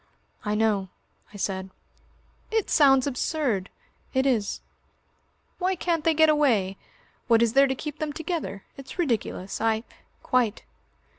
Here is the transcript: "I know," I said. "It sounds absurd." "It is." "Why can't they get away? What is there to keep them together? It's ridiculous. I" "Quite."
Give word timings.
"I 0.43 0.55
know," 0.55 0.89
I 1.31 1.37
said. 1.37 1.69
"It 2.49 2.71
sounds 2.71 3.05
absurd." 3.05 3.69
"It 4.15 4.25
is." 4.25 4.61
"Why 5.59 5.75
can't 5.75 6.03
they 6.03 6.15
get 6.15 6.27
away? 6.27 6.77
What 7.27 7.43
is 7.43 7.53
there 7.53 7.67
to 7.67 7.75
keep 7.75 7.99
them 7.99 8.11
together? 8.11 8.63
It's 8.77 8.97
ridiculous. 8.97 9.61
I" 9.61 9.83
"Quite." 10.23 10.63